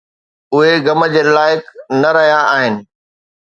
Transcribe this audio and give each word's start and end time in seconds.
اهي 0.53 0.71
غم 0.85 1.01
جي 1.13 1.21
لائق 1.35 1.63
نه 2.01 2.09
رهيا 2.15 2.41
آهن 2.55 2.75